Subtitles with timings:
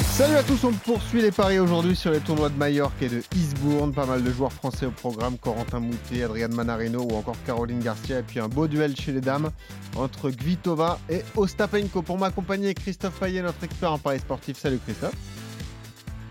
[0.00, 3.22] Salut à tous, on poursuit les paris aujourd'hui sur les tournois de Majorque et de
[3.36, 3.92] Eastbourne.
[3.92, 8.20] Pas mal de joueurs français au programme, Corentin Moutet, Adrian Manarino ou encore Caroline Garcia.
[8.20, 9.50] Et puis un beau duel chez les dames
[9.96, 12.02] entre Gvitova et Ostapenko.
[12.02, 14.56] Pour m'accompagner, Christophe Payet, notre expert en paris sportif.
[14.58, 15.14] Salut Christophe.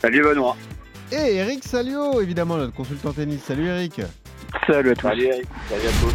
[0.01, 0.57] Salut Benoît.
[1.11, 3.41] Et Eric Salio, évidemment, notre consultant tennis.
[3.43, 4.01] Salut Eric.
[4.65, 5.01] Salut à tous.
[5.01, 5.47] Salut Eric.
[5.69, 6.13] Salut à tous.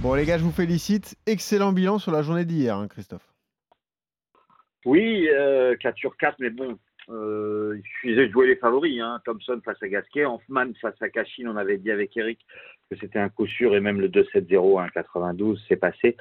[0.00, 1.14] Bon les gars, je vous félicite.
[1.26, 3.29] Excellent bilan sur la journée d'hier, hein, Christophe.
[4.84, 6.78] Oui, euh, 4 sur 4, mais bon,
[7.10, 9.00] euh, il suffisait de jouer les favoris.
[9.00, 9.20] Hein.
[9.24, 12.38] Thompson face à Gasquet, Hoffman face à Cachine, on avait dit avec Eric
[12.90, 16.16] que c'était un coup sûr et même le 2-7-0 à 92 s'est passé.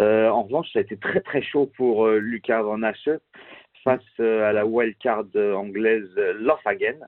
[0.00, 3.08] Euh, en revanche, ça a été très très chaud pour euh, Lucas Van Hache
[3.84, 6.98] face euh, à la wildcard anglaise Lofhagen.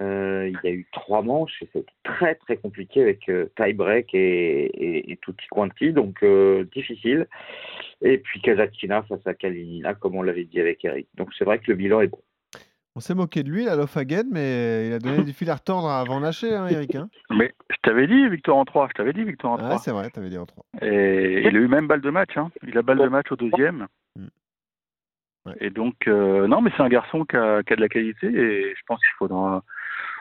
[0.00, 4.14] Euh, il y a eu trois manches et c'était très très compliqué avec euh, tie-break
[4.14, 7.26] et, et, et tutti quanti, donc euh, difficile.
[8.02, 11.08] Et puis Kazatkina face à Kalinina, comme on l'avait dit avec Eric.
[11.14, 12.20] Donc c'est vrai que le bilan est bon.
[12.96, 15.86] On s'est moqué de lui, la Lofhagen, mais il a donné du fil à retordre
[16.06, 16.94] Van Haché, hein, Eric.
[16.94, 19.70] Hein mais je t'avais dit victoire en 3, je t'avais dit victoire en 3.
[19.70, 20.64] ah, c'est vrai, t'avais dit en 3.
[20.80, 22.50] Et il a eu même balle de match, hein.
[22.66, 23.86] il a balle de match au deuxième.
[24.16, 24.26] Mm.
[25.44, 25.56] Ouais.
[25.60, 28.26] Et donc, euh, non, mais c'est un garçon qui a, qui a, de la qualité
[28.28, 29.62] et je pense qu'il faudra,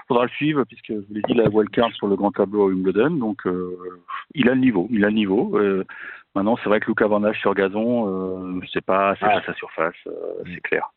[0.07, 2.67] faudra le suivre puisque je vous l'ai dit, la wildcard sur le grand tableau à
[2.67, 3.11] Wimbledon.
[3.11, 3.77] Donc, euh,
[4.33, 5.57] il a le niveau, il a le niveau.
[5.57, 5.83] Euh,
[6.35, 9.95] maintenant, c'est vrai que Lucas Van Hache sur gazon, c'est pas, c'est pas sa surface,
[10.45, 10.89] c'est clair.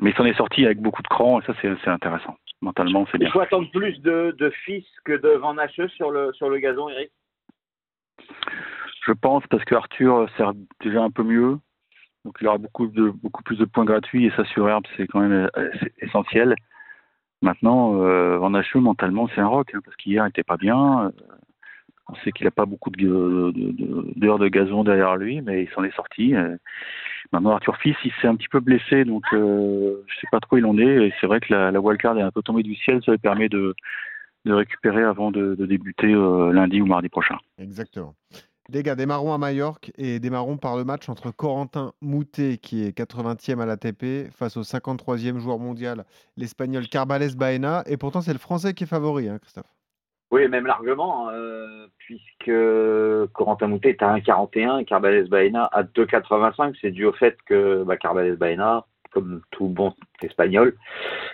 [0.00, 2.36] Mais il s'en est sorti avec beaucoup de cran et ça, c'est intéressant.
[2.60, 3.30] Mentalement, c'est Il bien.
[3.30, 5.54] faut attendre plus de, de fils que de Van
[5.96, 7.10] sur le, sur le gazon, Eric?
[9.04, 11.58] Je pense parce que Arthur sert déjà un peu mieux.
[12.24, 15.08] Donc il aura beaucoup de beaucoup plus de points gratuits et ça sur herbe c'est
[15.08, 16.54] quand même euh, essentiel.
[17.42, 21.06] Maintenant, euh, Van Hache mentalement c'est un rock hein, parce qu'hier il était pas bien.
[21.06, 21.10] Euh,
[22.08, 25.64] on sait qu'il a pas beaucoup de de- de- d'heures de, gazon derrière lui, mais
[25.64, 26.34] il s'en est sorti.
[26.34, 26.56] Euh,
[27.32, 30.58] Maintenant Arthur Fils il s'est un petit peu blessé donc je sais pas trop où
[30.58, 31.06] il en est.
[31.08, 33.48] Et c'est vrai que la, wildcard est un peu tombée du ciel, ça lui permet
[33.48, 33.74] de
[34.44, 37.36] de récupérer avant de, de débuter lundi ou mardi prochain.
[37.58, 38.14] Exactement.
[38.68, 42.96] Les gars, démarrons à Majorque et démarrons par le match entre Corentin Moutet, qui est
[42.96, 46.04] 80e à l'ATP, face au 53e joueur mondial,
[46.36, 47.82] l'Espagnol Carbales Baena.
[47.86, 49.74] Et pourtant, c'est le Français qui est favori, hein, Christophe.
[50.30, 52.52] Oui, même largement, euh, puisque
[53.32, 56.76] Corentin Moutet est à 1,41 et Carbales Baena à 2,85.
[56.80, 60.76] C'est dû au fait que bah, Carbales Baena, comme tout bon espagnol,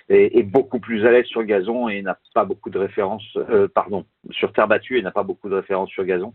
[0.09, 4.05] est, beaucoup plus à l'aise sur gazon et n'a pas beaucoup de références, euh, pardon,
[4.31, 6.35] sur terre battue et n'a pas beaucoup de références sur gazon.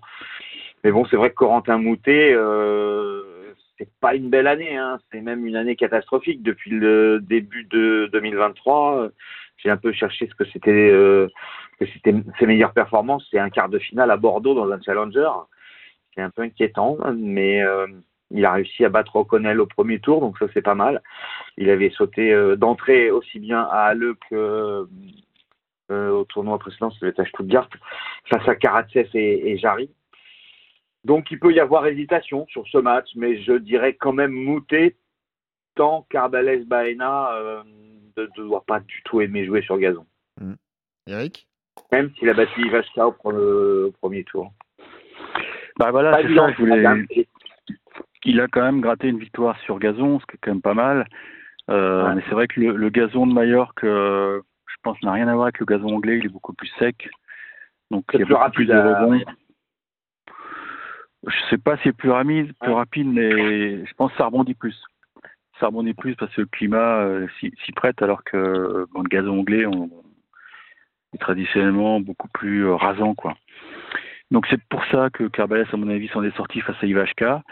[0.84, 3.22] Mais bon, c'est vrai que Corentin Moutet, euh,
[3.78, 5.00] c'est pas une belle année, hein.
[5.12, 6.44] c'est même une année catastrophique.
[6.44, 9.10] Depuis le début de 2023, euh,
[9.58, 11.28] j'ai un peu cherché ce que c'était euh,
[11.80, 13.26] que c'était ses meilleures performances.
[13.32, 15.30] C'est un quart de finale à Bordeaux dans un challenger.
[16.14, 17.88] C'est un peu inquiétant, mais euh,
[18.34, 21.02] il a réussi à battre O'Connell au premier tour, donc ça c'est pas mal.
[21.58, 24.88] Il avait sauté euh, d'entrée aussi bien à Halle que
[25.92, 27.70] euh, au tournoi précédent, c'était à Stuttgart,
[28.26, 29.90] face à Karatsev et, et Jarry.
[31.06, 34.96] Donc il peut y avoir hésitation sur ce match, mais je dirais quand même Moutet,
[35.76, 37.62] tant Carbales Baena euh,
[38.18, 40.06] ne doit pas du tout aimer jouer sur gazon.
[41.08, 41.48] Eric?
[41.92, 44.52] Même s'il a battu Ivashka au, pre- au premier tour.
[45.78, 46.84] Bah voilà, c'est ça, je voulais.
[48.26, 48.30] Madame.
[48.30, 50.62] Et- Il a quand même gratté une victoire sur gazon, ce qui est quand même
[50.62, 51.08] pas mal.
[51.70, 52.16] Euh, Ouais.
[52.16, 55.34] Mais c'est vrai que le, le gazon de Majorque, euh, je pense, n'a rien à
[55.34, 56.18] voir avec le gazon anglais.
[56.18, 57.10] Il est beaucoup plus sec.
[57.92, 59.22] Donc il y a plus beaucoup plus de à- rebonds.
[61.26, 62.76] Je sais pas si c'est plus rapide, plus Ouais.
[62.76, 64.78] rapide, mais je pense que ça rebondit plus.
[65.60, 69.40] Ça rebondit plus parce que le climat euh, s'y prête, alors que bon, le gazon
[69.40, 69.90] anglais on,
[71.14, 73.36] est traditionnellement beaucoup plus euh, rasant, quoi.
[74.32, 77.44] Donc c'est pour ça que Carbales, à mon avis, s'en est sorti face à Ivashka.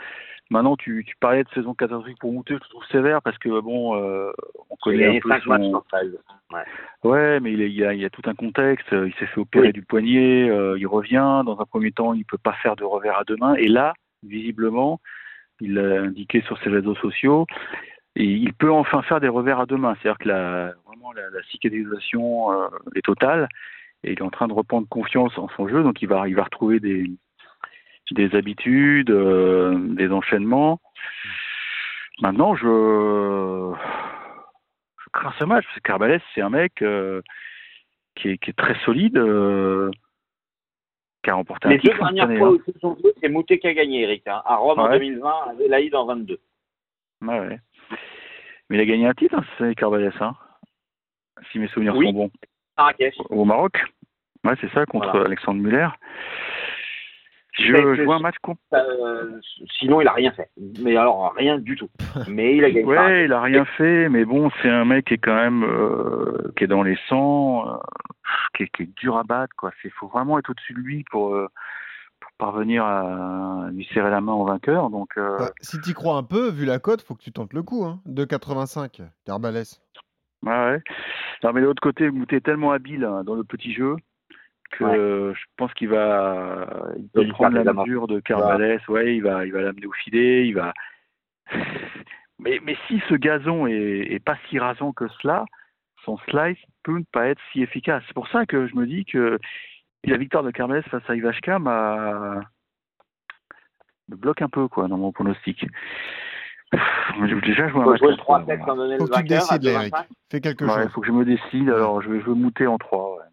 [0.52, 3.62] Maintenant, tu, tu parlais de saison catastrophique pour Moutet, je le trouve sévère parce que
[3.62, 4.32] bon, euh,
[4.70, 5.82] on Il a connaît un gagné peu 5 matchs son...
[5.90, 6.18] 13.
[6.52, 7.10] Ouais.
[7.10, 8.88] Ouais, mais il, est- il y a, il y a tout un contexte.
[8.92, 9.74] Il s'est fait opérer Oui.
[9.74, 11.42] du poignet, euh, il revient.
[11.46, 13.56] Dans un premier temps, il peut pas faire de revers à deux mains.
[13.56, 13.94] Et là,
[14.24, 15.00] visiblement,
[15.62, 17.46] il l'a indiqué sur ses réseaux sociaux,
[18.18, 19.96] et il peut enfin faire des revers à deux mains.
[20.02, 23.48] C'est-à-dire que la, vraiment la, la cicatrisation euh, est totale,
[24.04, 25.82] et il est en train de reprendre confiance en son jeu.
[25.82, 27.10] Donc il va, il va retrouver des,
[28.12, 30.80] des habitudes, euh, des enchaînements.
[32.22, 33.74] Maintenant, je,
[35.04, 37.22] je crains ce match parce que Carbales, c'est un mec euh,
[38.16, 39.90] qui, est, qui est très solide, euh,
[41.24, 42.52] qui a remporté un Les deux titre cette dernières année, fois hein.
[42.52, 44.28] où ils se sont joués, c'est Moutet qui a gagné, Eric.
[44.28, 44.42] hein.
[44.46, 45.00] À Rome en Ouais.
[45.00, 46.40] 2020, à Adélaïde en 22.
[47.24, 47.60] Ouais, ouais.
[48.70, 50.36] Mais il a gagné un titre, hein, c'est Carbales, hein
[51.52, 52.06] si mes souvenirs Oui.
[52.08, 52.32] sont bons.
[52.78, 53.16] Marrakech.
[53.30, 53.74] Au Maroc
[54.44, 55.26] Ouais, c'est ça, contre Voilà.
[55.26, 55.88] Alexandre Muller.
[57.54, 59.40] Je, je vois un match com- Euh,
[59.80, 60.50] sinon, il a rien fait.
[60.80, 61.90] Mais alors, rien du tout.
[62.30, 62.86] Mais il a gagné.
[62.86, 66.52] Ouais, il a rien fait, mais bon, c'est un mec qui est quand même euh,
[66.58, 67.78] qui est dans les 100, euh,
[68.56, 69.72] qui, est, qui est dur à battre, quoi.
[69.84, 71.48] Il faut vraiment être au-dessus de lui pour, euh,
[72.22, 74.90] pour parvenir à lui serrer la main au vainqueur.
[74.90, 77.54] Donc, euh, Bah, si tu crois un peu, vu la cote, faut que tu tentes
[77.54, 77.84] le coup.
[77.84, 78.00] Hein.
[78.08, 79.82] 2,85, Carbalès.
[80.44, 80.82] ouais, ouais.
[81.44, 83.96] Non, mais de l'autre côté, Moutet est tellement habile hein, dans le petit jeu
[84.72, 85.34] que Ouais.
[85.36, 88.86] je pense qu'il va il peut prendre la mesure de Carvalès.
[88.88, 90.74] Ouais, il va il va l'amener au filet, il va.
[92.44, 93.74] Mais, mais si ce gazon est,
[94.14, 95.46] est pas si rasant que cela,
[96.06, 98.02] son slice peut ne pas être si efficace.
[98.08, 99.38] C'est pour ça que je me dis que
[100.06, 102.40] la victoire de Carvalès face à Ivashka m'a
[104.10, 105.68] me bloque un peu quoi dans mon pronostic.
[107.44, 108.66] Déjà joué un faut match jouer le contre, 3-7 voilà.
[108.66, 109.94] sans donner Faut que tu décides, Eric.
[109.94, 110.06] 2,25.
[110.32, 110.84] Fais quelque Ouais, chose.
[110.86, 111.70] il faut que je me décide.
[111.70, 113.18] Alors, je vais, je vais mouter en 3.
[113.18, 113.24] Ouais.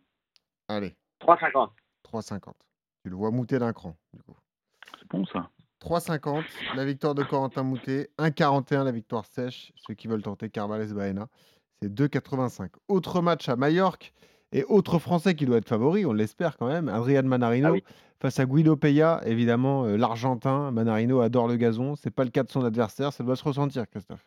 [0.68, 0.92] Allez,
[1.28, 1.68] 3,50.
[2.12, 2.52] 3,50.
[3.04, 3.96] Tu le vois mouter d'un cran.
[4.14, 4.36] Du coup.
[4.98, 5.50] C'est bon, ça.
[5.82, 6.42] 3,50
[6.74, 8.10] la victoire de Corentin Moutet.
[8.18, 9.72] 1,41 la victoire sèche.
[9.86, 11.28] Ceux qui veulent tenter Carvalès Baena,
[11.80, 12.70] c'est 2,85.
[12.88, 14.12] Autre match à Majorque
[14.52, 16.88] et autre Français qui doit être favori, on l'espère quand même.
[16.88, 17.84] Adrian Manarino Ah oui.
[18.20, 19.20] face à Guido Peya.
[19.26, 20.70] Évidemment, euh, l'Argentin.
[20.72, 21.94] Manarino adore le gazon.
[21.94, 23.12] C'est pas le cas de son adversaire.
[23.12, 24.24] Ça doit se ressentir, Christophe.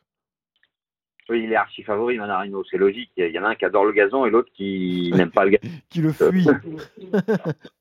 [1.29, 2.63] Oui, il est archi favori, Manarino.
[2.69, 3.11] C'est logique.
[3.15, 5.51] Il y en a un qui adore le gazon et l'autre qui n'aime pas le
[5.51, 5.73] gazon.
[5.89, 6.47] Qui le fuit.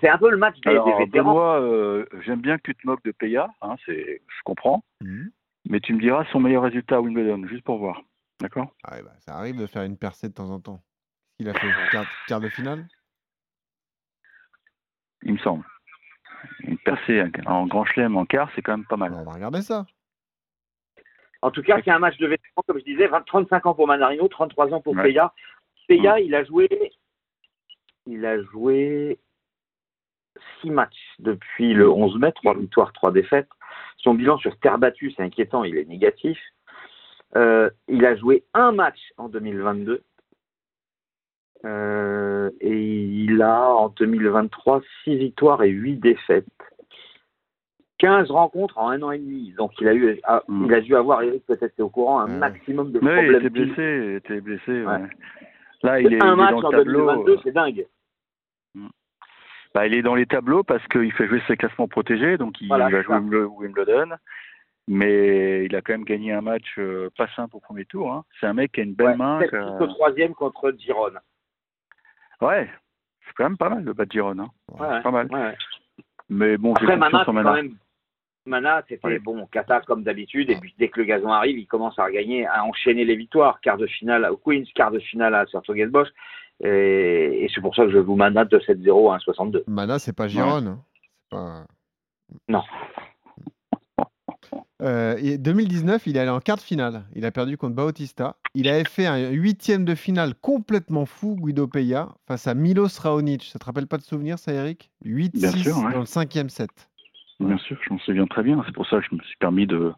[0.00, 1.30] C'est un peu le match des, Alors, des vétérans.
[1.32, 5.30] Benoît, euh, j'aime bien que tu te moques de Peya, hein, c'est, je comprends, Mhm.
[5.68, 8.02] mais tu me diras son meilleur résultat à Wimbledon, juste pour voir.
[8.40, 8.74] D'accord?
[8.84, 10.82] Ah bah, ça arrive de faire une percée de temps en temps.
[11.38, 12.86] Il a fait quart, quart de finale?
[15.22, 15.64] Il me semble.
[16.60, 19.12] Une percée en grand chelem en quart, c'est quand même pas mal.
[19.14, 19.86] On va regarder ça.
[21.46, 23.86] En tout cas, c'est un match de vétérans, comme je disais, 20 35 ans pour
[23.86, 25.04] Manarino, 33 ans pour Ouais.
[25.04, 25.32] Peya.
[25.86, 26.68] Peya, il a joué,
[28.04, 29.16] il a joué
[30.60, 33.48] six matchs depuis le 11 mai, trois victoires, trois défaites.
[33.98, 36.36] Son bilan sur terre battue, c'est inquiétant, il est négatif.
[37.36, 40.02] Euh, il a joué un match en 2022.
[41.64, 46.44] Euh, et il a en 2023 six victoires et huit défaites.
[47.98, 49.52] 15 rencontres en un an et demi.
[49.56, 50.66] Donc il a eu, ah, Mm.
[50.66, 52.38] il a dû avoir, Eric peut-être t'es au courant, un Ouais.
[52.38, 53.34] maximum de Oui, il problèmes.
[53.40, 54.70] était blessé, il était blessé.
[54.84, 54.86] ouais.
[54.86, 55.08] Ouais.
[55.82, 57.06] Là, il est, il est un match dans le en tableau.
[57.06, 57.86] 2022, euh, c'est dingue.
[59.74, 62.68] bah, il est dans les tableaux parce qu'il fait jouer ses classements protégés, donc il
[62.68, 63.20] Voilà, va c'est jouer ça.
[63.20, 64.16] Wimbledon.
[64.88, 68.12] Mais il a quand même gagné un match euh, pas simple au premier tour.
[68.12, 68.24] hein.
[68.40, 69.40] C'est un mec qui a une belle Ouais, main.
[69.40, 71.10] sept qui a- jusqu'au troisième contre Giron.
[72.40, 72.70] Ouais,
[73.26, 74.38] c'est quand même pas mal le bas de Giron.
[74.38, 75.00] Hein.
[75.02, 75.28] Pas mal.
[76.30, 77.74] Mais bon, j'ai Après, Mana, confiance c'est en quand même.
[78.46, 79.18] Mana, c'était Ouais.
[79.18, 82.46] bon, Kata comme d'habitude, et puis dès que le gazon arrive, il commence à regagner,
[82.46, 83.60] à enchaîner les victoires.
[83.60, 86.08] Quart de finale au Queens, quart de finale à Sertogenbosch.
[86.64, 89.64] Et, et c'est pour ça que je vous Mana de 7-0 à 1,62.
[89.66, 90.56] Mana, c'est pas Giron.
[90.66, 90.78] hein.
[91.30, 91.66] C'est pas...
[92.48, 92.62] Non.
[94.82, 97.04] Euh, et 2019, il est allé en quart de finale.
[97.14, 98.36] Il a perdu contre Bautista.
[98.54, 103.44] Il avait fait un huitième de finale complètement fou, Guido Peya, face à Milos Raonic.
[103.44, 104.90] Ça te rappelle pas de souvenir, ça, Eric?
[105.04, 105.92] 8-6 Bien sûr, ouais.
[105.94, 106.70] dans le cinquième set.
[107.40, 108.62] Bien sûr, je m'en souviens très bien.
[108.66, 109.92] C'est pour ça que je me suis permis de,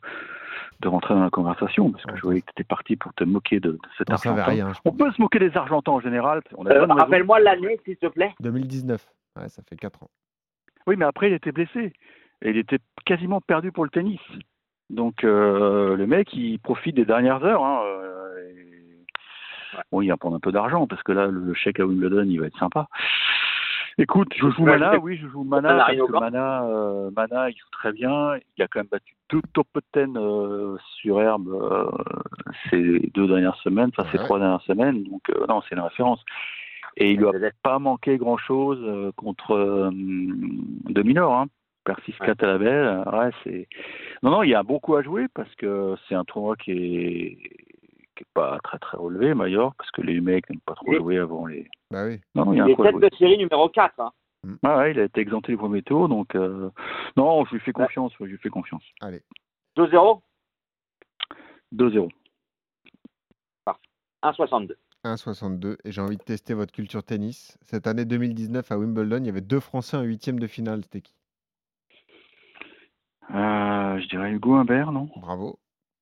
[0.80, 3.24] de rentrer dans la conversation, parce que je voyais que tu étais parti pour te
[3.24, 4.42] moquer de, de cet Argentin.
[4.44, 6.42] rien, On peut se moquer des Argentins en général.
[6.66, 6.86] Euh.
[6.86, 8.34] Rappelle-moi l'année, s'il te plaît.
[8.40, 9.04] 2019.
[9.36, 10.10] Ouais, ça fait 4 ans.
[10.86, 11.92] Oui, mais après, il était blessé.
[12.42, 14.20] Et il était quasiment perdu pour le tennis.
[14.90, 17.64] Donc, euh, le mec, il profite des dernières heures.
[17.64, 21.78] Hein, euh, et- Bon, il va prendre un peu d'argent, parce que là, le chèque
[21.78, 22.88] à Wimbledon, il va être sympa.
[24.00, 26.12] Écoute, je joue Mana, oui, je joue Mana, Mana parce que.
[26.20, 28.36] Mana, euh, Mana, il joue très bien.
[28.56, 31.90] Il a quand même battu deux top 10 euh, sur herbe euh,
[32.70, 34.24] ces deux dernières semaines, enfin ces Ouais.
[34.24, 35.02] trois dernières semaines.
[35.02, 36.24] Donc, euh, non, c'est une référence.
[36.96, 37.56] Et il lui a Peut-être.
[37.62, 39.90] pas manqué grand-chose euh, contre euh,
[40.90, 41.46] Dominor, hein.
[41.84, 42.26] Persis Ouais.
[42.26, 43.02] 4 à la belle.
[43.12, 43.68] Ouais, c'est...
[44.22, 47.38] Non, non, il y a beaucoup à jouer parce que c'est un tournoi qui est
[48.18, 50.96] qui est pas très très relevé, Major, parce que les mecs n'aiment pas trop Oui.
[50.96, 51.68] jouer avant les.
[51.90, 52.20] Bah oui.
[52.34, 53.98] Non, non, il y a Il un est tête de série numéro 4.
[54.00, 54.12] Hein.
[54.62, 56.70] Ah ouais, il a été exempté du premier tour, donc euh,
[57.16, 58.84] non, je lui fais confiance, je lui fais confiance.
[59.00, 59.22] Allez.
[59.76, 60.20] 2-0,
[61.74, 62.08] 2-0.
[64.22, 64.74] 1,62.
[65.04, 65.76] 1,62.
[65.84, 67.56] Et j'ai envie de tester votre culture tennis.
[67.62, 70.82] Cette année 2019 à Wimbledon, il y avait deux Français en huitième de finale.
[70.82, 71.14] C'était qui?
[73.30, 75.08] Euh, je dirais Hugo Humbert, non?
[75.16, 75.58] Bravo.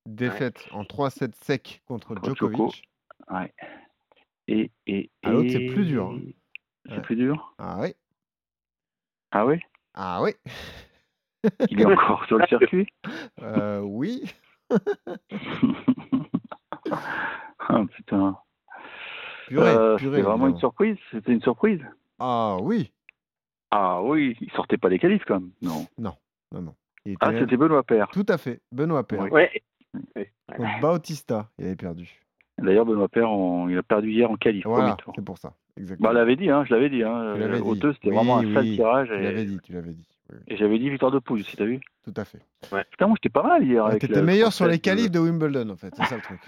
[0.07, 2.57] Défaite en 3-7 sec contre Contre Djokovic.
[2.57, 2.71] Djoko.
[3.29, 3.53] Ouais.
[4.47, 6.19] Et, et, Ah, l'autre, et- c'est plus dur, hein.
[6.85, 7.01] C'est Ouais.
[7.01, 7.53] plus dur?
[7.57, 7.93] Ah oui.
[9.31, 9.59] Ah oui
[9.93, 10.31] Ah oui.
[11.69, 12.87] Il est encore sur le circuit?
[13.41, 14.23] Euh, oui.
[17.59, 18.37] ah, putain.
[19.47, 20.47] Purée, Euh, purée, C'était vraiment évidemment.
[20.47, 20.97] une surprise.
[21.11, 21.81] C'était une surprise?
[22.19, 22.93] Ah oui.
[23.71, 25.51] Ah oui, il sortait pas des qualifs quand même.
[25.61, 25.85] Non.
[25.97, 26.15] Non,
[26.53, 26.75] non.
[27.05, 28.07] Il était Ah, c'était Benoît Père.
[28.13, 28.61] Tout à fait.
[28.71, 29.21] Benoît Père.
[29.23, 29.29] Oui.
[29.31, 29.61] Ouais.
[30.55, 32.09] Contre Bautista, il avait perdu.
[32.59, 34.65] D'ailleurs, Benoît Père, on- il a perdu hier en qualif.
[34.65, 35.53] Voilà, c'est pour ça.
[35.77, 36.09] Exactement.
[36.09, 37.03] Bah, je l'avais dit, hein, je l'avais dit.
[37.03, 37.35] Hein.
[37.37, 37.75] Euh.
[37.75, 39.07] 2, c'était Oui, vraiment un sale oui, tirage.
[39.09, 40.05] Tu l'avais Et, dit, tu l'avais dit.
[40.31, 42.39] Oui, et j'avais dit victoire de pouce aussi, t'as vu Tout à fait.
[42.89, 43.85] Putain, moi, j'étais pas mal hier.
[43.85, 45.93] Avec T'étais le meilleur sur les qualifs de Wimbledon, en fait.
[45.95, 46.39] C'est ça le truc.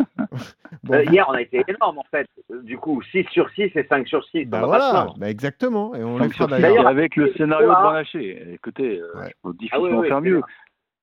[0.83, 2.27] Bon, Euh, hier, on a été énorme en fait.
[2.63, 4.45] Du coup, 6 sur 6 et 5 sur 6.
[4.45, 5.93] bah voilà, bah exactement.
[5.95, 6.87] Et on les fera d'ailleurs.
[6.87, 7.73] avec le scénario de.
[7.73, 8.53] Banlaché.
[8.53, 9.27] Écoutez, euh, Ouais.
[9.27, 10.41] je peux Ah difficilement faire mieux.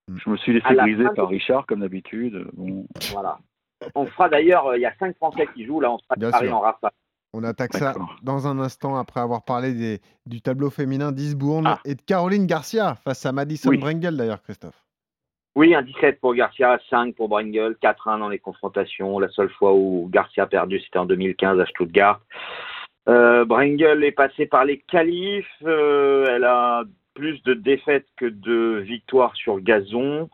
[0.09, 0.17] Bien.
[0.25, 2.47] Je me suis laissé la fin par de- Richard, comme d'habitude.
[2.55, 2.87] Bon.
[3.13, 3.39] Voilà.
[3.95, 6.51] On fera d'ailleurs, euh, il y a 5 Français qui jouent, là, on fera Paris
[6.51, 6.91] en rafale.
[7.35, 11.81] On attaque ça dans un instant après avoir parlé des- du tableau féminin d'Isbourne Ah.
[11.85, 13.77] et de Caroline Garcia face à Madison Oui.
[13.77, 14.83] Brengel d'ailleurs, Christophe.
[15.55, 19.19] Oui, un 17 pour Garcia, 5 pour Brengel, 4-1 dans les confrontations.
[19.19, 22.21] La seule fois où Garcia a perdu, c'était en 2015 à Stuttgart.
[23.09, 25.47] Euh, Brengel est passée par les qualifs.
[25.65, 26.85] euh, elle a
[27.17, 30.29] plus de défaites que de victoires sur gazon.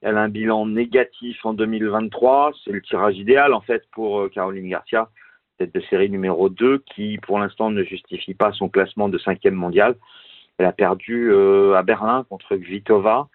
[0.00, 2.52] Elle a un bilan négatif en 2023.
[2.64, 5.10] C'est le tirage idéal, en fait, pour euh, Caroline Garcia,
[5.58, 9.54] tête de série numéro 2, qui, pour l'instant, ne justifie pas son classement de cinquième
[9.54, 9.96] mondial.
[10.58, 13.28] Elle a perdu euh, à Berlin contre Kvitova,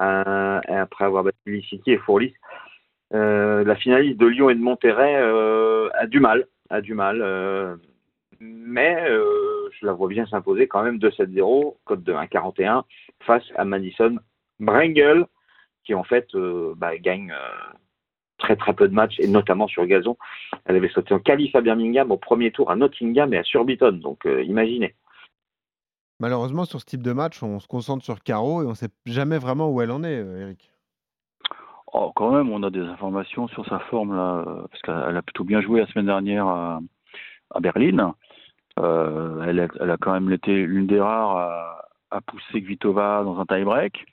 [0.00, 2.34] euh, après avoir battu Lissiki et Fourlis.
[3.14, 5.14] Euh, la finaliste de Lyon et de Monterrey
[5.94, 7.78] a du mal, a du mal,
[8.42, 12.82] mais euh, je la vois bien s'imposer quand même 2-7-0, code de 1-41,
[13.20, 14.16] face à Madison
[14.58, 15.26] Brengel,
[15.84, 17.72] qui en fait euh, bah, gagne euh,
[18.38, 20.16] très très peu de matchs, et notamment sur gazon.
[20.64, 23.92] Elle avait sauté en qualif à Birmingham au premier tour à Nottingham et à Surbiton,
[23.92, 24.94] donc euh, imaginez.
[26.18, 28.90] Malheureusement, sur ce type de match, on se concentre sur Caro et on ne sait
[29.06, 30.70] jamais vraiment où elle en est, Eric.
[31.92, 35.22] Oh, quand même, on a des informations sur sa forme, là, parce qu'elle elle a
[35.22, 36.80] plutôt bien joué la semaine dernière à,
[37.50, 38.14] à Berlin.
[38.78, 43.22] Euh, elle, a, elle a quand même été l'une des rares à, à pousser Kvitova
[43.24, 44.04] dans un tie-break.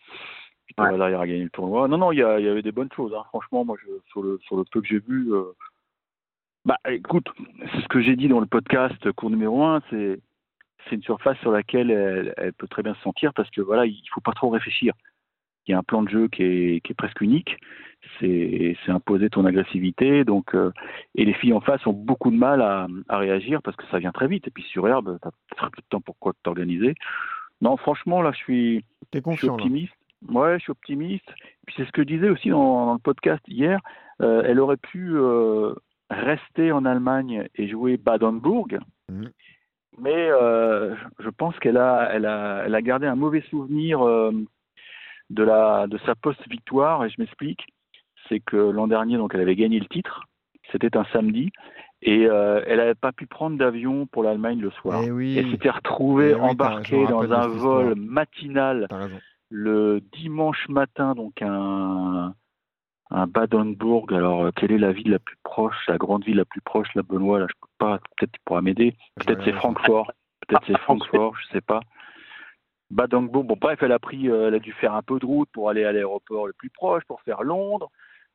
[0.67, 0.97] Kvitova Ouais.
[0.97, 1.87] derrière a gagné le tournoi.
[1.87, 3.13] Non, non, il y, avait des bonnes choses.
[3.13, 3.23] hein.
[3.29, 5.43] Franchement, moi, je, sur, le, sur le peu que j'ai vu, euh,
[6.65, 7.27] bah, écoute,
[7.71, 10.19] c'est ce que j'ai dit dans le podcast cours numéro 1, c'est
[10.87, 13.85] c'est une surface sur laquelle elle, elle peut très bien se sentir parce que voilà,
[13.85, 14.93] il faut pas trop réfléchir.
[15.67, 17.57] Il y a un plan de jeu qui est, qui est presque unique.
[18.19, 20.23] C'est imposer ton agressivité.
[20.23, 20.71] Donc, euh,
[21.15, 23.99] et les filles en face ont beaucoup de mal à, à réagir parce que ça
[23.99, 24.47] vient très vite.
[24.47, 26.95] Et puis sur herbe, tu as très peu de temps pour quoi t'organiser.
[27.61, 29.63] Non, franchement, là, je suis, je suis confiant là.
[29.63, 29.93] optimiste.
[30.29, 31.29] Ouais, je suis optimiste.
[31.65, 33.79] Puis c'est ce que je disais aussi dans, dans le podcast hier.
[34.21, 35.73] Euh, elle aurait pu euh,
[36.09, 38.79] rester en Allemagne et jouer Badenburg.
[39.09, 39.31] Mhm.
[39.97, 40.29] Mais
[41.19, 43.99] je pense qu'elle a, elle a, elle a gardé un mauvais souvenir
[45.29, 47.05] de, la, de sa post-victoire.
[47.05, 47.61] Et je m'explique.
[48.27, 50.23] C'est que l'an dernier, donc, elle avait gagné le titre.
[50.71, 51.51] C'était un samedi.
[52.01, 55.01] Et euh, elle n'avait pas pu prendre d'avion pour l'Allemagne le soir.
[55.03, 58.87] Eh oui, Elle s'était retrouvée Eh oui, embarquée dans un vol matinal
[59.49, 62.33] le dimanche matin, donc un,
[63.09, 64.13] un Badenburg.
[64.13, 67.01] Alors, quelle est la ville la plus proche, la grande ville la plus proche, la
[67.01, 67.99] Benoît Là, je peux pas.
[68.17, 68.95] Peut-être tu pourras m'aider.
[69.15, 69.53] Peut-être c'est.
[69.53, 70.11] Francfort.
[70.47, 71.81] Peut-être c'est Francfort, je sais pas.
[72.91, 73.45] Badenburg.
[73.45, 75.69] Bon, bref, elle a pris, euh, elle a dû faire un peu de route pour
[75.69, 77.89] aller à l'aéroport le plus proche, pour faire Londres.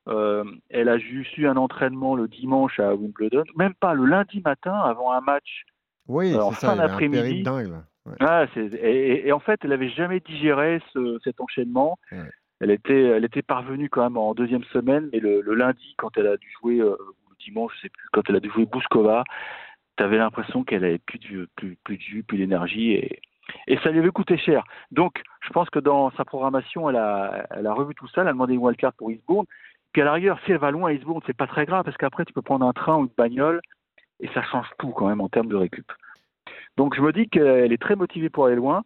[0.07, 4.43] Euh, elle a juste eu un entraînement le dimanche à Wimbledon, même pas le lundi
[4.45, 5.65] matin avant un match
[6.09, 7.43] Oui, ça, fin d'après-midi.
[8.07, 8.17] Ouais.
[8.21, 11.97] ah, et, et- et en fait, elle avait jamais digéré ce, cet enchaînement.
[12.13, 12.19] Ouais.
[12.61, 16.17] Elle était, elle était parvenue quand même en deuxième semaine, mais le, le lundi, quand
[16.19, 18.51] elle a dû jouer, euh, ou le dimanche, je sais plus, quand elle a dû
[18.51, 19.25] jouer Bouskova,
[19.97, 23.21] tu avais l'impression qu'elle avait plus de, plus, plus de jus, plus d'énergie, et,
[23.67, 24.65] et ça lui avait coûté cher.
[24.91, 28.29] Donc, je pense que dans sa programmation, elle a, elle a revu tout ça, elle
[28.29, 29.47] a demandé une wildcard pour Eastbourne.
[29.93, 32.25] Puis à l'arrière, si elle va loin à Eastbourne, c'est pas très grave, parce qu'après,
[32.25, 33.61] tu peux prendre un train ou une bagnole,
[34.21, 35.91] et ça change tout quand même en termes de récup.
[36.77, 38.85] Donc je me dis qu'elle est très motivée pour aller loin.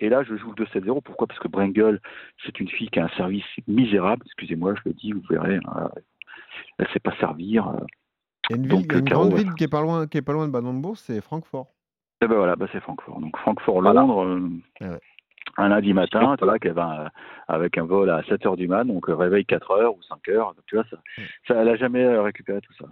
[0.00, 1.02] Et là, je joue le 2-7-0.
[1.02, 1.26] Pourquoi?
[1.26, 2.00] Parce que Brengel,
[2.44, 4.22] c'est une fille qui a un service misérable.
[4.26, 5.56] Excusez-moi, je le dis, vous verrez.
[5.56, 5.90] hein.
[6.78, 7.68] Elle ne sait pas servir.
[7.68, 7.80] euh.
[8.50, 9.82] Il y a une, ville, il y a une Caro, grande ville qui est pas
[9.82, 11.66] loin, qui est pas loin de Baden-Bourg, c'est Francfort.
[12.20, 13.20] Et ben voilà, bah c'est Francfort.
[13.20, 14.00] Donc Francfort, Voilà.
[14.00, 14.98] Londres, euh, ouais.
[15.56, 17.08] un lundi matin, tu vois, qu'elle va euh,
[17.46, 20.28] avec un vol à 7 heures du mat, donc euh, réveil 4 heures ou 5
[20.28, 20.54] heures.
[20.54, 20.96] Donc, tu vois, ça,
[21.46, 22.86] ça, elle n'a jamais récupéré tout ça.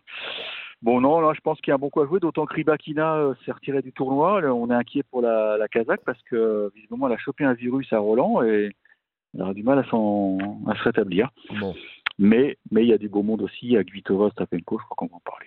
[0.82, 2.54] Bon, non, là, je pense qu'il y a un bon coup à jouer, d'autant que
[2.54, 4.40] Ribakina euh, s'est retiré du tournoi.
[4.42, 7.54] Là, on est inquiet pour la, la Kazakh parce que, visiblement, elle a chopé un
[7.54, 8.70] virus à Roland et
[9.34, 11.30] elle aura du mal à, s'en- à se rétablir.
[11.58, 11.74] Bon,
[12.18, 15.06] Mais mais il y a du beau monde aussi, à Kvitova, Stapenko, je crois qu'on
[15.06, 15.46] va en parler.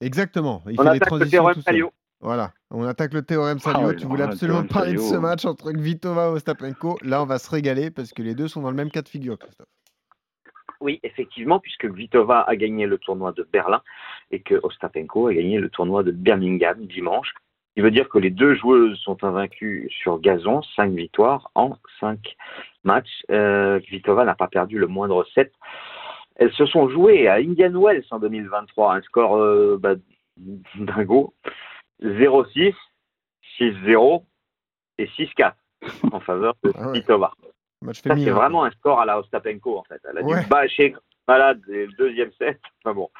[0.00, 0.62] exactement.
[0.68, 1.62] Il On fait les attaque le transitions.
[1.62, 1.92] Salio.
[2.22, 3.88] Voilà, on attaque le théorème Salio.
[3.88, 5.20] oui, tu voulais absolument théorème parler de ce Salio.
[5.20, 6.96] match entre Kvitova et Ostapenko.
[7.02, 9.08] Là, on va se régaler parce que les deux sont dans le même cas de
[9.08, 9.66] figure, Christophe.
[10.80, 13.82] Oui, effectivement, puisque Vitova a gagné le tournoi de Berlin
[14.30, 17.34] et que Ostapenko a gagné le tournoi de Birmingham dimanche.
[17.74, 22.20] Il veut dire que les deux joueuses sont invaincues sur gazon, 5 victoires en 5
[22.84, 23.24] matchs.
[23.30, 25.52] Euh, Vitova n'a pas perdu le moindre set.
[26.36, 29.94] Elles se sont jouées à Indian Wells en 2023, un score euh, bah,
[30.76, 31.34] dingo.
[32.02, 32.74] 0-6,
[33.58, 34.24] 6-0
[34.98, 35.54] et 6-4
[36.12, 36.92] en faveur de Ah ouais.
[37.00, 37.32] Vitova.
[37.92, 40.00] Ça, c'est vraiment un score à la Ostapenko, en fait.
[40.08, 40.40] Elle a Ouais.
[40.42, 40.94] dû bâcher
[41.26, 42.60] malade le deuxième set.
[42.84, 43.10] Enfin bon.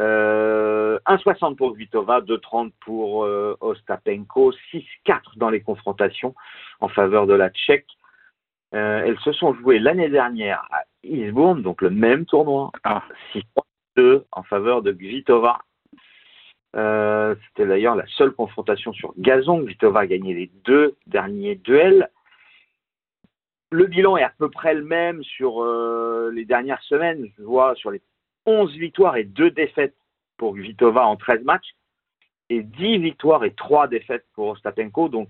[0.00, 6.34] Euh, 1,60 pour Vitova, 2,30 pour euh, Ostapenko, 6-4 dans les confrontations
[6.80, 7.86] en faveur de la Tchèque.
[8.74, 13.02] Euh, elles se sont jouées l'année dernière à Eastbourne, donc le même tournoi, Ah.
[13.32, 15.58] 6-2 en faveur de Kvitova.
[16.76, 19.64] Euh, C'était d'ailleurs la seule confrontation sur gazon.
[19.64, 22.10] Kvitova a gagné les deux derniers duels.
[23.70, 27.26] Le bilan est à peu près le même sur euh, les dernières semaines.
[27.38, 28.00] Je vois sur les
[28.46, 29.96] 11 victoires et 2 défaites
[30.36, 31.74] pour Kvitova en 13 matchs
[32.50, 35.08] et 10 victoires et 3 défaites pour Ostapenko.
[35.08, 35.28] Donc,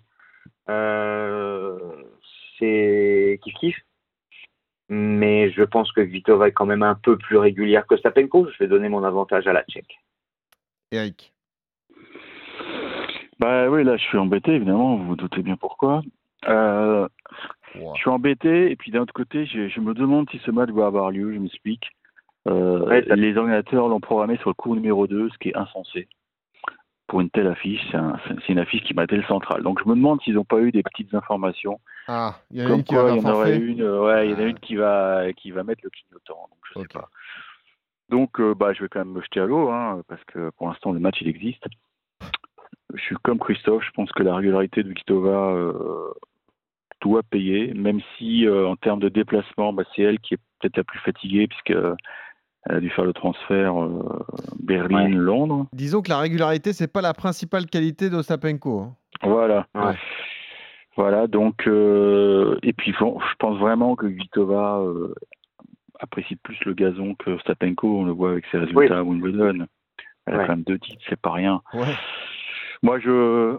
[0.68, 1.78] euh,
[2.59, 3.76] c'est kiff kiff.
[4.90, 8.49] Mais je pense que Kvitova est quand même un peu plus régulière que Ostapenko.
[8.50, 9.99] Je vais donner mon avantage à la Tchèque.
[10.92, 11.33] Eric.
[13.38, 16.02] Bah oui, là, je suis embêté, évidemment, vous vous doutez bien pourquoi.
[16.49, 17.09] Euh,
[17.78, 17.95] Wow.
[17.95, 20.71] Je suis embêté, et puis d'un autre côté, je, je me demande si ce match
[20.71, 21.85] va avoir lieu, je m'explique.
[22.49, 26.09] Euh, Ouais, les ordinateurs l'ont programmé sur le cours numéro 2, ce qui est insensé.
[27.09, 29.62] Pour une telle affiche, c'est un- c'est- c'est une affiche qui battait le central.
[29.62, 31.78] Donc je me demande s'ils n'ont pas eu des petites informations.
[32.09, 33.66] Ah, il y en a une qui va quoi, faire il y en aurait forfait.
[33.66, 34.47] une, euh, ouais, il y en a Ah.
[34.47, 36.49] une qui va, qui va mettre le clignotant.
[36.49, 36.87] Donc je Ok.
[36.90, 37.09] sais pas.
[38.10, 40.68] Donc euh, bah, je vais quand même me jeter à l'eau, hein, parce que pour
[40.68, 41.64] l'instant le match il existe.
[42.94, 46.12] Je suis comme Christophe, je pense que la régularité de Vitova euh,
[47.02, 50.78] doit payer, même si euh, en termes de déplacement, bah, c'est elle qui est peut-être
[50.78, 51.94] la plus fatiguée puisque euh,
[52.64, 54.02] elle a dû faire le transfert euh,
[54.60, 55.66] Berlin-Londres.
[55.72, 58.80] Disons que la régularité, c'est pas la principale qualité d'Ostapenko.
[58.80, 58.96] hein.
[59.22, 59.66] Voilà.
[59.74, 59.94] Ouais.
[60.96, 65.14] Voilà, donc, euh, et puis bon, je pense vraiment que Vitova euh,
[65.98, 69.66] apprécie plus le gazon que Stapenko, on le voit avec ses résultats à Wimbledon.
[70.26, 70.46] Elle a Ouais.
[70.46, 71.62] quand même deux titres, c'est pas rien.
[71.74, 71.94] Ouais.
[72.82, 73.56] Moi, je,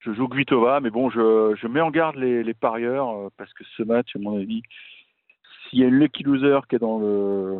[0.00, 3.52] je joue Kvitova, mais bon, je, je mets en garde les, les parieurs euh, parce
[3.52, 4.62] que ce match, à mon avis,
[5.68, 7.58] s'il y a une lucky loser qui est dans le.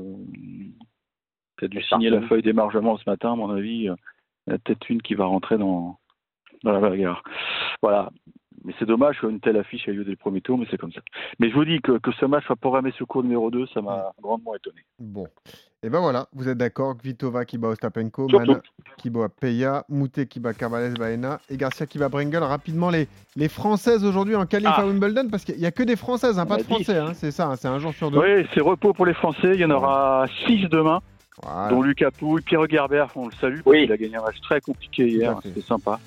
[1.58, 3.94] qui a dû signer la feuille d'émargement ce matin, à mon avis, euh,
[4.46, 5.98] il y en a peut-être une qui va rentrer dans,
[6.64, 7.22] dans la bagarre.
[7.82, 8.10] Voilà.
[8.64, 10.92] Mais c'est dommage qu'une telle affiche ait lieu dès le premier tour, mais c'est comme
[10.92, 11.00] ça.
[11.38, 13.80] Mais je vous dis que, que ce match soit programmé sur cours numéro 2, ça
[13.80, 14.80] m'a grandement étonné.
[14.98, 15.26] Bon.
[15.82, 16.94] Et ben voilà, vous êtes d'accord.
[16.98, 18.28] Kvitova qui bat Ostapenko.
[18.28, 18.60] Mana
[18.98, 22.42] qui bat Peya, Moutet qui bat Carvalhes Baena et Garcia qui bat Brengel.
[22.42, 24.82] Rapidement, les, les Françaises aujourd'hui en qualif Ah.
[24.82, 26.62] à Wimbledon, parce qu'il n'y a que des Françaises, hein, pas de.
[26.64, 26.98] Français.
[26.98, 28.18] hein, c'est ça, hein, c'est un jour sur deux.
[28.18, 29.52] Oui, c'est repos pour les Français.
[29.54, 31.00] Il y en aura 6 demain.
[31.42, 31.70] Voilà.
[31.70, 33.82] dont Lucas Pouille, Pierre Gerber, on le salue, parce Oui.
[33.84, 35.98] qu'il a gagné un match très compliqué hier, c'était sympa.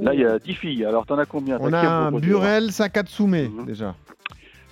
[0.00, 1.58] Là, il y a 10 filles, alors t'en as combien?
[1.60, 3.66] On a un Burel Sakatsume Mhm.
[3.66, 3.94] déjà.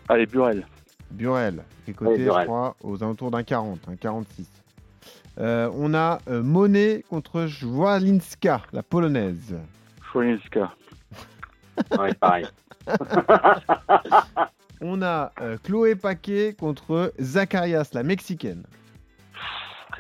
[0.09, 0.67] Allez, Burel.
[1.11, 2.43] Burel, qui est coté, Burel.
[2.43, 4.47] je crois, aux alentours d'un 40, un 46.
[5.39, 9.55] Euh, on a euh, Monet contre Joalinska, la polonaise.
[10.13, 10.73] Chouinska.
[11.99, 12.47] Ouais, pareil.
[14.83, 18.63] On a euh, Chloé Paquet contre Zacharias, la mexicaine.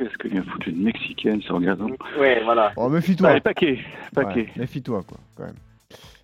[0.00, 2.72] Qu'est-ce que vient foutre une Mexicaine sur le gazon ouais, voilà.
[2.76, 3.28] Oh, méfie-toi.
[3.28, 3.78] Allez, paquet,
[4.14, 4.40] paquet.
[4.46, 5.54] Ouais, méfie-toi, quoi, quand même.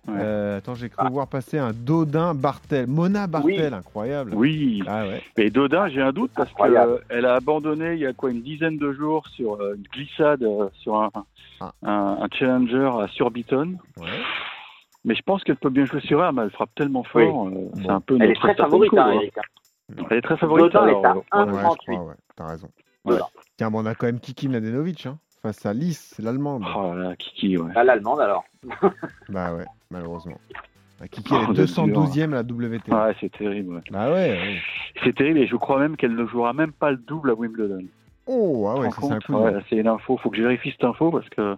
[0.07, 0.13] Ouais.
[0.19, 2.87] Euh, attends, j'ai cru voir passer un Dodin Bartel.
[2.87, 4.31] Mona Bartel, incroyable.
[4.33, 5.21] Oui, Ah ouais.
[5.37, 8.77] et Dodin, j'ai un doute parce qu'elle a abandonné il y a quoi une dizaine
[8.79, 11.11] de jours sur euh, une glissade euh, sur un,
[11.59, 11.71] Ah.
[11.83, 13.75] un, un challenger à Surbiton.
[13.97, 14.07] ouais.
[15.05, 17.47] Mais je pense qu'elle peut bien jouer sur elle, mais elle frappe tellement fort.
[17.47, 19.11] euh, c'est un peu Elle est très favorite, hein, hein.
[19.11, 19.37] Eric.
[19.37, 20.03] hein.
[20.09, 20.71] Elle est très favorite.
[20.73, 22.55] Dodin est à euh, un- Ouais,
[23.07, 23.19] je 38.
[23.19, 23.19] crois, ouais.
[23.19, 23.25] T'as raison.
[23.25, 23.25] Dodin.
[23.57, 26.63] Tiens, bon, on a quand même Kiki Mladenovic, hein, face à Lys, l'allemande.
[26.75, 27.71] Oh là là, Kiki, ouais.
[27.75, 28.43] À l'allemande, alors.
[29.29, 30.39] Bah ouais, malheureusement.
[30.99, 32.91] Bah, Kiki, elle Oh, est vous êtes 212e à la WT.
[32.91, 33.75] Ouais, c'est terrible.
[33.75, 33.81] ouais.
[33.91, 34.57] Bah ouais, ouais.
[35.03, 37.85] C'est terrible et je crois même qu'elle ne jouera même pas le double à Wimbledon.
[38.29, 40.17] Oh, ah ouais, c'est un coup Ouais, c'est une info.
[40.17, 41.55] Faut que je vérifie cette info parce que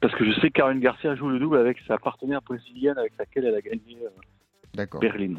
[0.00, 3.44] parce que je sais que Garcia joue le double avec sa partenaire brésilienne avec laquelle
[3.44, 4.08] elle a gagné euh,
[4.74, 5.00] D'accord.
[5.00, 5.34] Berlin.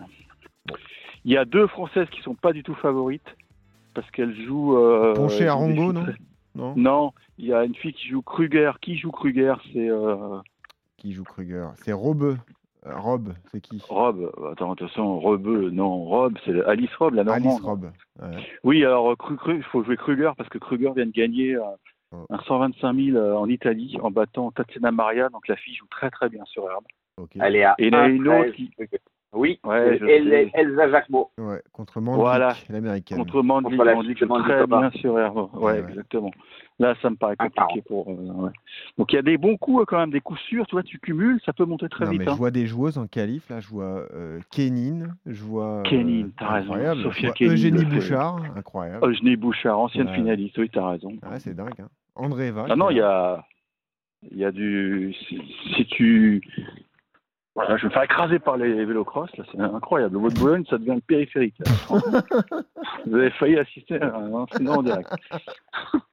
[1.26, 3.28] Il y a deux Françaises qui sont pas du tout favorites
[3.98, 4.78] parce qu'elles jouent.
[4.78, 6.06] Euh, Ponché à Rongo, non
[6.54, 8.74] Non Non, il y a une fille qui joue Kruger.
[8.80, 9.56] Qui joue Kruger?
[9.74, 10.38] C'est euh,
[10.98, 11.68] Qui joue Kruger?
[11.84, 12.38] C'est Robeux.
[12.86, 13.82] Euh, Rob, c'est qui?
[13.90, 14.32] Rob.
[14.52, 15.72] Attends, attention, Rebeu.
[15.72, 17.46] Non, Rob, c'est Alice Rob, la normande.
[17.48, 17.92] Alice Rob.
[18.22, 18.38] Ouais.
[18.64, 19.16] Oui, alors
[19.50, 21.62] il faut jouer Kruger parce que Kruger vient de gagner euh,
[22.14, 22.26] Oh.
[22.30, 25.28] un 125 000 euh, en Italie en battant Tatiana Maria.
[25.28, 26.86] Donc la fille joue très très bien sur herbe.
[27.18, 27.32] Ok.
[27.38, 28.16] Elle est à Et il y en a 1,13.
[28.16, 28.72] une autre qui-
[29.38, 30.52] Oui, Ouais, je El- sais.
[30.56, 31.30] Elsa Jacquemot.
[31.38, 32.54] Ouais, contre Mandlik, Voilà.
[32.70, 33.18] l'américaine.
[33.20, 35.50] Contre Mandlik, Contre la Mandlik très bien sur Herbe.
[35.54, 36.32] Ouais, exactement.
[36.80, 38.08] Là, ça me paraît Un compliqué pour.
[38.10, 38.52] euh, ouais.
[38.98, 40.66] Donc il y a des bons coups euh, quand même, des coups sûrs.
[40.68, 42.20] Tu vois, tu cumules, ça peut monter très non, vite.
[42.22, 42.34] mais hein.
[42.34, 45.78] je vois des joueuses en qualif, là, je vois euh, Kenin, je vois.
[45.80, 47.04] euh, Kenin, t'as raison.
[47.04, 47.86] Sophia Je Kenin, Eugénie.
[47.86, 49.06] Bouchard, incroyable.
[49.08, 50.16] Eugénie Bouchard, ancienne Ouais.
[50.16, 51.10] finaliste, oui, t'as raison.
[51.10, 51.72] Ouais, c'est dingue.
[51.80, 51.88] Hein.
[52.16, 52.66] Andréva.
[52.70, 53.44] Ah non, il y a,
[54.32, 55.16] il y a du.
[55.28, 55.40] Si,
[55.76, 56.42] si tu.
[57.58, 60.14] Voilà, je vais me faire écraser par les vélocross, là, c'est incroyable.
[60.14, 61.56] Le Vaud de Boulogne, ça devient le périphérique.
[63.08, 65.10] Vous avez failli assister à un en direct.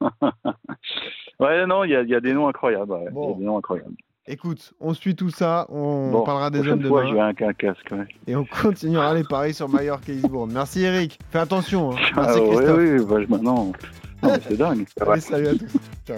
[1.39, 2.91] ouais, non, il y a, il y a des noms incroyables.
[2.91, 3.03] ouais.
[3.05, 3.35] Il y Bon.
[3.35, 3.93] a des noms incroyables.
[4.27, 7.41] Écoute, on suit tout ça, on Bon, parlera des hommes fois, demain je vais avec
[7.43, 7.87] un casque.
[7.91, 8.07] Ouais.
[8.25, 10.51] et on continuera les paris sur Mallorca et Isbourne.
[10.51, 11.91] Merci Eric, fais attention.
[11.91, 11.97] Hein.
[12.15, 12.77] Ah, Merci ouais, Christophe.
[12.79, 13.71] oui, bah, je- maintenant.
[14.23, 14.85] Non, c'est dingue.
[15.07, 15.77] Allez, salut à tous.
[16.07, 16.17] Ciao.